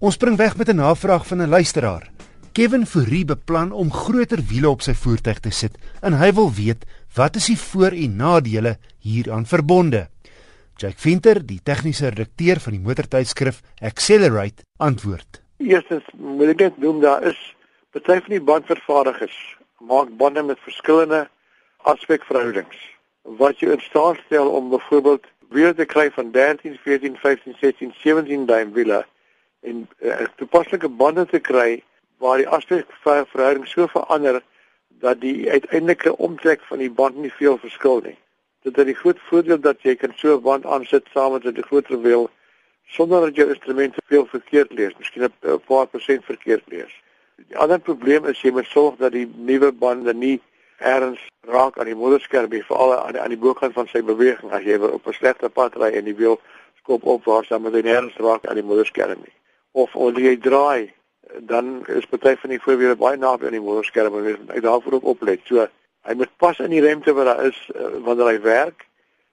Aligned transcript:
Ons 0.00 0.16
spring 0.16 0.38
weg 0.40 0.56
met 0.56 0.68
'n 0.68 0.80
navraag 0.80 1.26
van 1.26 1.42
'n 1.42 1.48
luisteraar. 1.48 2.10
Kevin 2.52 2.86
Fourie 2.86 3.24
beplan 3.24 3.72
om 3.72 3.92
groter 3.92 4.40
wiele 4.48 4.68
op 4.68 4.80
sy 4.80 4.94
voertuig 4.94 5.38
te 5.40 5.50
sit 5.50 5.78
en 6.00 6.12
hy 6.12 6.32
wil 6.32 6.52
weet 6.52 6.84
wat 7.14 7.36
is 7.36 7.46
die 7.46 7.58
voor- 7.58 7.96
en 8.04 8.16
nadele 8.16 8.78
hieraan 8.98 9.46
verbonde. 9.46 10.08
Jack 10.76 10.98
Venter, 10.98 11.46
die 11.46 11.60
tegniese 11.62 12.08
redakteur 12.08 12.60
van 12.60 12.72
die 12.72 12.80
motortydskrif 12.80 13.60
Accelerate, 13.80 14.62
antwoord. 14.76 15.42
Eerstens 15.56 16.04
moet 16.16 16.48
ek 16.48 16.58
net 16.58 16.78
noem 16.78 17.00
daar 17.00 17.22
is 17.22 17.54
party 17.90 18.20
van 18.20 18.30
die 18.30 18.40
bandvervaardigers 18.40 19.56
maak 19.78 20.16
bande 20.16 20.42
met 20.42 20.58
verskillende 20.60 21.28
aspekverhoudings 21.76 22.76
wat 23.22 23.58
jou 23.58 23.72
in 23.72 23.80
staat 23.80 24.16
stel 24.26 24.48
om 24.48 24.70
byvoorbeeld 24.70 25.26
wiele 25.48 25.74
te 25.74 25.84
kry 25.84 26.10
van 26.10 26.30
13, 26.30 26.78
14, 26.82 27.16
15, 27.16 27.56
16, 27.60 27.94
17 28.02 28.46
duim 28.46 28.72
wiele 28.72 29.06
en 29.60 29.88
uh, 29.98 30.26
toepaslike 30.36 30.88
bande 30.88 31.26
te 31.26 31.40
kry 31.40 31.82
waar 32.18 32.36
die 32.36 32.48
aspekverhouding 32.48 33.66
so 33.66 33.86
verander 33.86 34.42
dat 35.00 35.20
die 35.20 35.50
uiteindelike 35.50 36.16
omtrek 36.16 36.60
van 36.68 36.78
die 36.78 36.90
band 36.90 37.16
nie 37.16 37.32
veel 37.32 37.58
verskil 37.58 38.00
nie. 38.04 38.18
Dit 38.62 38.78
is 38.78 38.84
'n 38.84 38.94
groot 38.94 39.20
voordeel 39.28 39.60
dat 39.60 39.82
jy 39.82 39.94
kan 39.96 40.12
so 40.16 40.36
'n 40.36 40.42
band 40.42 40.66
aansit 40.66 41.06
saam 41.12 41.32
met 41.32 41.44
'n 41.44 41.62
groter 41.62 42.00
wiel 42.00 42.30
sonder 42.86 43.20
dat 43.20 43.36
jou 43.36 43.48
instrument 43.48 43.94
veel 44.06 44.26
verkeerd 44.26 44.72
lees, 44.72 44.92
miskien 44.98 45.22
'n 45.24 45.60
paar 45.66 45.86
persent 45.86 46.24
verkeerd 46.24 46.62
lees. 46.66 46.92
Die 47.36 47.56
ander 47.56 47.78
probleem 47.78 48.24
is 48.24 48.40
jy 48.40 48.50
moet 48.50 48.66
sorg 48.66 48.96
dat 48.96 49.12
die 49.12 49.28
nuwe 49.36 49.72
bande 49.72 50.14
nie 50.14 50.40
erns 50.78 51.20
raak 51.40 51.78
aan 51.78 51.86
die 51.86 51.94
motorskerm 51.94 52.50
nie, 52.50 52.64
veral 52.64 52.94
aan 52.98 53.12
die, 53.12 53.28
die 53.28 53.38
bokant 53.38 53.72
van 53.72 53.88
sy 53.88 54.02
beweging 54.02 54.52
as 54.52 54.62
jy 54.62 54.76
op 54.76 55.06
'n 55.06 55.12
slegte 55.12 55.48
pad 55.48 55.76
ry 55.76 55.90
en 55.96 56.04
die 56.04 56.16
wiel 56.16 56.40
skop 56.82 57.04
op 57.04 57.24
waar 57.24 57.44
sy 57.44 57.58
met 57.58 57.72
'n 57.72 57.86
erns 57.86 58.16
raak 58.16 58.46
aan 58.46 58.60
die 58.60 58.68
motorskerm 58.70 59.18
nie. 59.18 59.39
Of 59.72 59.92
wanneer 59.92 60.32
jy 60.32 60.36
draai 60.42 60.90
dan 61.38 61.86
is 61.86 62.06
party 62.06 62.34
van 62.36 62.50
die 62.50 62.60
voorwiele 62.62 62.96
baie 62.98 63.18
naby 63.18 63.46
aan 63.46 63.56
die 63.56 63.62
motorskerm 63.62 64.16
en 64.18 64.30
jy 64.54 64.62
daarvoor 64.64 64.98
ook 64.98 65.10
oplet. 65.14 65.42
So 65.48 65.66
hy 66.08 66.16
moet 66.16 66.32
pas 66.42 66.58
in 66.58 66.72
die 66.74 66.82
remte 66.84 67.14
wat 67.14 67.28
daar 67.28 67.44
is 67.46 67.58
uh, 67.74 67.92
wanneer 68.04 68.32
hy 68.32 68.40
werk. 68.44 68.86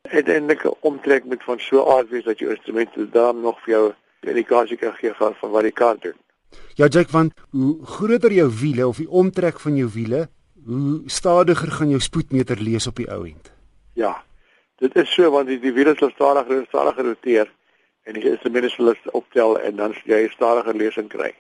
Uiteindelik 0.08 0.64
omtrek 0.86 1.26
met 1.26 1.44
van 1.44 1.60
so 1.60 1.84
aard 1.92 2.12
wees 2.14 2.28
dat 2.28 2.40
jou 2.40 2.52
instrumente 2.54 3.10
dan 3.12 3.42
nog 3.42 3.60
vir 3.66 3.74
jou 3.74 3.86
indikasie 4.28 4.78
kan 4.78 4.94
gee 5.00 5.14
van, 5.18 5.36
van 5.40 5.52
wat 5.52 5.68
jy 5.68 5.72
kan 5.72 6.00
doen. 6.04 6.16
Ja 6.80 6.88
Jack, 6.88 7.10
want 7.12 7.34
hoe 7.52 7.76
groter 7.86 8.32
jou 8.32 8.48
wiele 8.62 8.88
of 8.88 9.02
die 9.02 9.10
omtrek 9.10 9.60
van 9.60 9.76
jou 9.76 9.90
wiele, 9.94 10.28
hoe 10.66 11.02
stadiger 11.06 11.72
gaan 11.72 11.90
jou 11.90 12.00
spoedmeter 12.02 12.60
lees 12.62 12.88
op 12.88 12.96
die 12.96 13.10
ou 13.12 13.26
end. 13.26 13.52
Ja. 13.94 14.16
Dit 14.78 14.96
is 14.96 15.10
so 15.10 15.32
want 15.34 15.50
die, 15.50 15.60
die 15.60 15.74
wiele 15.74 15.96
sal 15.98 16.12
stadiger 16.14 16.60
en 16.60 16.68
stadiger 16.70 17.06
roteer 17.12 17.52
en 18.08 18.16
die 18.16 18.30
instrumente 18.30 18.70
sal 18.72 18.94
optel 19.12 19.60
en 19.60 19.76
dan 19.76 19.96
jy 20.06 20.24
'n 20.26 20.36
stadiger 20.36 20.76
lesing 20.76 21.10
kry. 21.10 21.34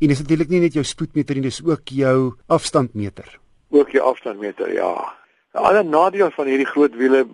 En 0.00 0.08
dis 0.08 0.20
natuurlik 0.20 0.48
nie 0.48 0.60
net 0.60 0.74
jou 0.74 0.84
spoedmeter 0.84 1.34
nie, 1.34 1.42
dis 1.42 1.64
ook 1.64 1.88
jou 1.88 2.34
afstandmeter. 2.46 3.38
Ook 3.70 3.90
jou 3.90 4.04
afstandmeter, 4.04 4.72
ja. 4.72 5.14
'n 5.54 5.58
Ander 5.58 5.84
nadeel 5.84 6.30
van 6.30 6.46
hierdie 6.46 6.66
groot 6.66 6.94
wiele 6.94 7.26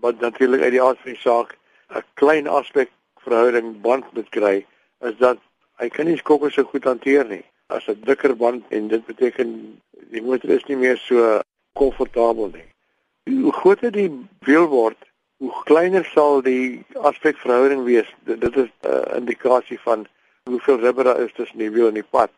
wat 0.00 0.20
natuurlik 0.20 0.62
uit 0.62 0.70
die 0.70 0.82
aard 0.82 0.98
van 1.02 1.12
die 1.12 1.20
saak 1.20 1.56
'n 1.90 2.04
klein 2.14 2.46
aspek 2.46 2.90
verhouding 3.24 3.80
band 3.80 4.04
moet 4.12 4.28
kry, 4.28 4.66
is 5.00 5.16
dat 5.18 5.38
hy 5.80 5.88
kan 5.88 6.06
nie 6.06 6.16
skokke 6.16 6.50
so 6.50 6.62
goed 6.62 6.84
hanteer 6.84 7.24
nie. 7.24 7.44
As 7.66 7.88
'n 7.88 8.00
dikker 8.04 8.36
band 8.36 8.64
en 8.68 8.88
dit 8.88 9.06
beteken 9.06 9.80
die 10.10 10.22
motor 10.22 10.50
is 10.50 10.66
nie 10.68 10.76
meer 10.76 10.96
so 10.96 11.40
komfortabel 11.72 12.50
nie. 12.54 12.68
Hoe 13.42 13.52
groter 13.52 13.90
die 13.90 14.10
wiel 14.40 14.66
word, 14.66 14.98
hoe 15.44 15.64
kleiner 15.68 16.04
sal 16.14 16.40
die 16.42 16.84
aspek 17.04 17.36
verhouding 17.42 17.84
wees. 17.84 18.08
Dit 18.24 18.56
is 18.56 18.70
'n 18.70 18.88
uh, 18.88 19.16
indikasie 19.16 19.78
van 19.84 20.06
hoeveel 20.50 20.80
rubber 20.80 21.04
daar 21.04 21.20
is 21.20 21.32
tussen 21.36 21.58
die 21.58 21.70
wiel 21.70 21.88
en 21.88 22.00
die 22.00 22.10
pad. 22.10 22.30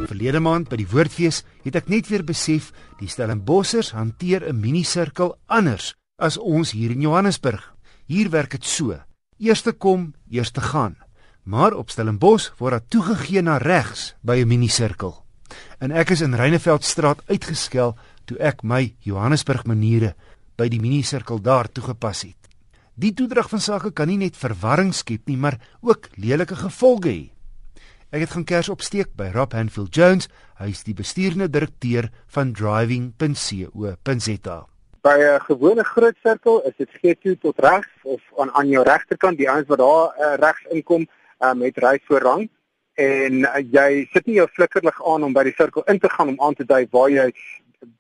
Verlede 0.07 0.41
maand 0.41 0.69
by 0.69 0.77
die 0.77 0.89
Woordfees 0.89 1.45
het 1.65 1.77
ek 1.77 1.89
net 1.89 2.09
weer 2.09 2.25
besef 2.25 2.73
die 3.01 3.09
Stellenbossers 3.09 3.93
hanteer 3.93 4.43
'n 4.47 4.61
minisirkel 4.61 5.39
anders 5.47 5.95
as 6.17 6.39
ons 6.39 6.71
hier 6.71 6.91
in 6.91 7.01
Johannesburg. 7.01 7.75
Hier 8.07 8.31
werk 8.31 8.51
dit 8.51 8.65
so: 8.65 9.01
eerste 9.39 9.73
kom, 9.73 10.15
eerste 10.31 10.61
gaan. 10.61 10.97
Maar 11.43 11.75
op 11.75 11.91
Stellenbosch 11.91 12.53
word 12.59 12.71
daar 12.71 12.89
toegegee 12.89 13.43
na 13.43 13.57
regs 13.57 14.15
by 14.23 14.41
'n 14.41 14.49
minisirkel. 14.49 15.24
En 15.85 15.93
ek 15.93 16.15
is 16.15 16.23
in 16.25 16.33
Reineveldstraat 16.33 17.19
uitgeskel 17.29 17.91
toe 18.25 18.39
ek 18.41 18.63
my 18.65 18.95
Johannesburg 19.05 19.67
maniere 19.69 20.15
by 20.57 20.71
die 20.73 20.81
minisirkel 20.81 21.43
daar 21.45 21.69
toegepas 21.69 22.23
het. 22.25 22.41
Die 22.97 23.13
toedrag 23.13 23.51
van 23.53 23.61
sake 23.61 23.93
kan 23.93 24.09
nie 24.09 24.17
net 24.23 24.39
verwarring 24.41 24.95
skep 24.97 25.29
nie, 25.29 25.37
maar 25.37 25.59
ook 25.85 26.09
lelike 26.17 26.57
gevolge 26.57 27.11
hê. 27.11 27.29
Ek 28.15 28.25
het 28.25 28.33
gaan 28.33 28.49
kers 28.49 28.73
opsteek 28.73 29.13
by 29.19 29.29
Rob 29.35 29.53
Hanfield 29.53 29.93
Jones. 29.93 30.31
Hy 30.57 30.73
is 30.73 30.87
die 30.89 30.97
bestuurende 30.97 31.51
direkteur 31.53 32.09
van 32.33 32.57
driving.co.za. 32.57 34.59
By 35.05 35.17
'n 35.21 35.41
gewone 35.51 35.85
groot 35.85 36.17
sirkel 36.25 36.65
is 36.65 36.77
dit 36.81 36.91
G2 36.97 37.37
tot 37.45 37.61
regs 37.61 37.93
of 38.05 38.21
aan 38.41 38.51
aan 38.55 38.69
jou 38.69 38.85
regterkant, 38.85 39.37
die 39.37 39.51
ouens 39.51 39.69
wat 39.69 39.79
daar 39.79 40.17
uh, 40.17 40.35
regs 40.41 40.65
inkom 40.71 41.05
uh, 41.05 41.53
met 41.53 41.77
ry 41.77 42.01
voorrang 42.09 42.49
en 43.01 43.45
uh, 43.45 43.59
jy 43.59 44.07
sit 44.13 44.27
nie 44.27 44.39
jou 44.39 44.47
flikkerlig 44.49 45.01
aan 45.03 45.27
om 45.27 45.35
by 45.35 45.45
die 45.49 45.55
sirkel 45.59 45.83
in 45.91 45.99
te 45.99 46.09
gaan 46.09 46.29
om 46.35 46.41
aan 46.41 46.55
te 46.55 46.65
dui 46.65 46.85
waar 46.95 47.11
jy 47.11 47.27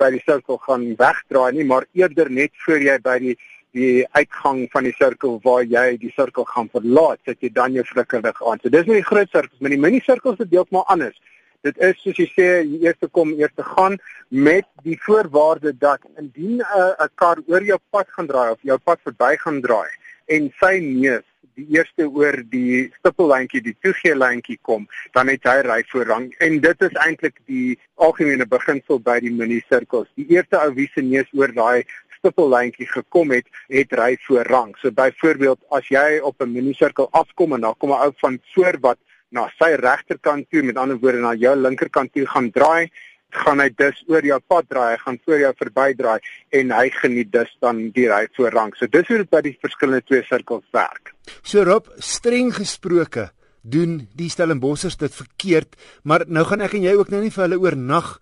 by 0.00 0.10
die 0.15 0.22
sirkel 0.25 0.59
gaan 0.62 0.87
wegdraai 0.97 1.53
nie, 1.53 1.65
maar 1.65 1.87
eerder 1.93 2.31
net 2.31 2.55
voor 2.65 2.81
jy 2.81 2.97
by 3.03 3.19
die 3.19 3.37
die 3.75 4.04
uitgang 4.15 4.69
van 4.71 4.87
die 4.87 4.94
sirkel 4.94 5.41
waar 5.43 5.65
jy 5.66 5.97
die 5.99 6.12
sirkel 6.15 6.47
gaan 6.47 6.69
verlaat, 6.71 7.19
sit 7.27 7.41
jy 7.43 7.50
dan 7.50 7.75
jou 7.75 7.83
flikkerlig 7.88 8.38
aan. 8.47 8.60
So 8.62 8.71
dis 8.71 8.87
nie 8.87 9.00
die 9.00 9.09
groot 9.09 9.31
sirkels, 9.33 9.59
maar 9.59 9.75
die 9.75 9.81
mini 9.83 9.99
sirkels 10.04 10.38
is 10.38 10.50
deeltemal 10.53 10.87
anders. 10.94 11.19
Dit 11.66 11.81
is 11.83 11.99
soos 11.99 12.21
jy 12.21 12.28
sê, 12.31 12.47
jy 12.62 12.84
eerste 12.87 13.09
kom, 13.10 13.33
eerste 13.34 13.66
gaan 13.66 13.99
met 14.31 14.69
die 14.87 14.99
voorwaarde 15.03 15.72
dat 15.75 16.06
indien 16.21 16.60
'n 16.60 16.62
uh, 16.62 16.94
'n 17.03 17.10
kar 17.15 17.43
oor 17.49 17.65
jou 17.65 17.78
pad 17.91 18.06
gaan 18.15 18.31
draai 18.31 18.50
of 18.53 18.62
jou 18.62 18.78
pad 18.78 19.00
verby 19.03 19.34
gaan 19.43 19.60
draai 19.60 19.91
en 20.27 20.53
sy 20.60 20.78
neus 20.81 21.27
die 21.59 21.66
eerste 21.76 22.06
oor 22.09 22.37
die 22.50 22.88
stippellyntjie, 22.98 23.62
die 23.62 23.77
toegee-lyntjie 23.84 24.59
kom, 24.62 24.86
dan 25.15 25.30
het 25.33 25.47
hy 25.48 25.60
ry 25.66 25.80
voorrang 25.91 26.30
en 26.45 26.59
dit 26.65 26.86
is 26.89 26.98
eintlik 27.06 27.39
die 27.51 27.77
algemene 28.03 28.47
beginsel 28.47 29.01
by 29.03 29.21
die 29.24 29.33
mini 29.33 29.60
sirkels. 29.68 30.10
Die 30.18 30.27
eerste 30.34 30.60
ou 30.60 30.72
wie 30.74 30.89
se 30.95 31.04
neus 31.04 31.30
oor 31.39 31.54
daai 31.54 31.84
stippellyntjie 32.18 32.89
gekom 32.89 33.34
het, 33.36 33.48
het 33.72 33.92
ry 34.01 34.15
voorrang. 34.27 34.74
So 34.80 34.91
byvoorbeeld 34.91 35.60
as 35.71 35.91
jy 35.92 36.21
op 36.22 36.41
'n 36.42 36.53
minisirkel 36.53 37.09
afkom 37.12 37.54
en 37.54 37.60
dan 37.60 37.74
kom 37.78 37.91
'n 37.91 38.03
ou 38.06 38.12
van 38.21 38.39
voor 38.54 38.78
wat 38.80 38.98
na 39.30 39.48
sy 39.59 39.74
regterkant 39.74 40.47
toe, 40.51 40.62
met 40.62 40.77
ander 40.77 40.98
woorde 40.98 41.21
na 41.21 41.34
jou 41.34 41.54
linkerkant 41.56 42.12
toe 42.12 42.27
gaan 42.27 42.51
draai, 42.51 42.91
gaan 43.36 43.60
hy 43.60 43.69
dus 43.77 44.01
oor 44.10 44.25
jou 44.27 44.39
pad 44.48 44.69
draai, 44.71 44.95
hy 44.95 44.98
gaan 45.03 45.19
voor 45.25 45.39
jou 45.42 45.53
verbydraai 45.59 46.19
en 46.60 46.75
hy 46.75 46.89
geniet 46.95 47.33
dus 47.33 47.51
dan 47.65 47.81
die 47.97 48.09
ry 48.10 48.25
voorrang. 48.36 48.75
So 48.78 48.86
dis 48.91 49.09
hoe 49.10 49.22
dit 49.22 49.31
by 49.31 49.42
die 49.45 49.57
verskillende 49.63 50.04
twee 50.07 50.22
sirkels 50.28 50.66
werk. 50.77 51.15
So 51.42 51.65
Rob, 51.66 51.89
streng 51.98 52.53
gesproke, 52.54 53.31
doen 53.63 54.03
die 54.16 54.28
Stellenbossers 54.28 54.98
dit 55.01 55.15
verkeerd, 55.15 55.77
maar 56.04 56.27
nou 56.28 56.45
gaan 56.45 56.65
ek 56.65 56.77
en 56.77 56.84
jy 56.84 56.95
ook 56.98 57.10
nou 57.13 57.22
nie 57.25 57.33
vir 57.33 57.47
hulle 57.47 57.60
oornag 57.63 58.19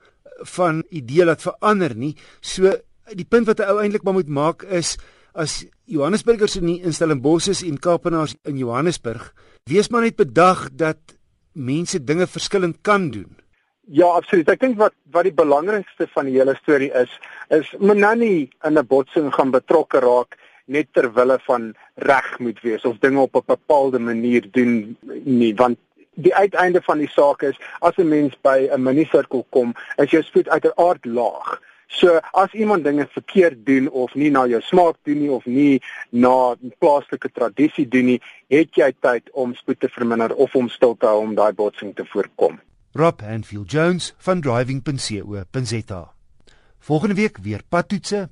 van 0.56 0.84
idee 0.90 1.26
laat 1.26 1.42
verander 1.42 1.96
nie. 1.98 2.14
So 2.40 2.70
die 3.12 3.26
punt 3.26 3.46
wat 3.50 3.60
'n 3.60 3.70
ou 3.70 3.82
eintlik 3.82 4.04
maar 4.04 4.14
moet 4.14 4.28
maak 4.28 4.62
is 4.62 4.96
as 5.34 5.66
Johannesburgers 5.84 6.56
in 6.56 6.92
Stellenbosch 6.92 7.48
is 7.48 7.62
en 7.62 7.78
Kaapenaars 7.78 8.34
in 8.44 8.58
Johannesburg, 8.58 9.32
wees 9.64 9.88
maar 9.88 10.02
net 10.02 10.16
bedag 10.16 10.68
dat 10.72 10.98
mense 11.52 12.04
dinge 12.04 12.26
verskillend 12.26 12.78
kan 12.82 13.10
doen. 13.10 13.41
Ja, 13.90 14.06
absoluut. 14.06 14.48
Ek 14.48 14.60
dink 14.60 14.78
wat 14.78 14.94
wat 15.10 15.26
die 15.26 15.34
belangrikste 15.34 16.06
van 16.14 16.28
die 16.30 16.36
hele 16.38 16.54
storie 16.60 16.92
is, 16.94 17.10
is 17.50 17.66
Manani 17.78 18.48
in 18.64 18.78
'n 18.78 18.86
botsing 18.86 19.32
gaan 19.34 19.50
betrokke 19.50 19.98
raak 20.00 20.38
net 20.66 20.86
ter 20.92 21.12
wille 21.12 21.38
van 21.46 21.74
reg 21.96 22.38
moet 22.38 22.60
wees 22.62 22.84
of 22.84 22.98
dinge 22.98 23.20
op 23.20 23.34
'n 23.36 23.42
bepaalde 23.46 23.98
manier 23.98 24.46
doen 24.50 24.96
nie, 25.24 25.54
want 25.54 25.78
die 26.14 26.34
uiteinde 26.34 26.82
van 26.82 26.98
die 26.98 27.08
saak 27.08 27.42
is 27.42 27.58
as 27.80 27.98
'n 27.98 28.08
mens 28.08 28.34
by 28.42 28.68
'n 28.70 28.82
minisirkel 28.82 29.46
kom, 29.50 29.74
is 29.96 30.10
jou 30.10 30.22
spoed 30.22 30.48
uiteraard 30.48 31.04
laag. 31.04 31.60
So 31.86 32.20
as 32.32 32.52
iemand 32.52 32.84
dinge 32.84 33.06
verkeerd 33.10 33.66
doen 33.66 33.90
of 33.90 34.14
nie 34.14 34.30
na 34.30 34.46
jou 34.46 34.60
smaak 34.60 34.96
doen 35.02 35.18
nie 35.18 35.30
of 35.30 35.44
nie 35.44 35.82
na 36.10 36.54
plaaslike 36.78 37.28
tradisie 37.32 37.88
doen 37.88 38.04
nie, 38.04 38.20
het 38.48 38.74
jy 38.74 38.92
tyd 39.00 39.30
om 39.32 39.54
spoed 39.54 39.80
te 39.80 39.88
verminder 39.88 40.34
of 40.34 40.54
om 40.54 40.68
stil 40.68 40.96
te 40.96 41.06
hou 41.06 41.20
om 41.20 41.34
daai 41.34 41.52
botsing 41.52 41.94
te 41.94 42.04
voorkom. 42.04 42.60
Rob 42.92 43.20
Hanfield 43.20 43.70
Jones 43.70 44.14
van 44.16 44.40
driving.co.za. 44.40 46.12
Volgende 46.78 47.14
week 47.14 47.38
weer 47.38 47.62
padtoetse. 47.68 48.28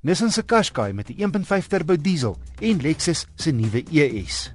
Nissan 0.00 0.30
se 0.30 0.42
Qashqai 0.42 0.92
met 0.92 1.08
'n 1.08 1.44
1.5 1.62 1.66
turbo 1.66 1.96
diesel 1.96 2.38
en 2.60 2.80
Lexus 2.80 3.26
se 3.34 3.50
nuwe 3.50 3.84
ES. 3.90 4.52